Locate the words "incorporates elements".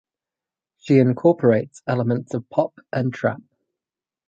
0.97-2.33